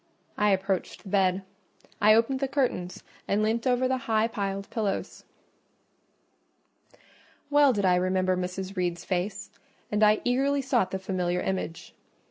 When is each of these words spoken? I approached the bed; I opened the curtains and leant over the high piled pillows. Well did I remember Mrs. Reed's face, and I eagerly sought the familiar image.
I 0.35 0.49
approached 0.49 1.03
the 1.03 1.09
bed; 1.09 1.43
I 2.01 2.15
opened 2.15 2.39
the 2.39 2.47
curtains 2.47 3.03
and 3.27 3.43
leant 3.43 3.67
over 3.67 3.87
the 3.87 3.97
high 4.09 4.27
piled 4.27 4.67
pillows. 4.71 5.25
Well 7.51 7.71
did 7.71 7.85
I 7.85 7.93
remember 7.97 8.35
Mrs. 8.35 8.75
Reed's 8.75 9.05
face, 9.05 9.51
and 9.91 10.01
I 10.01 10.21
eagerly 10.23 10.63
sought 10.63 10.89
the 10.89 10.97
familiar 10.97 11.41
image. 11.41 11.93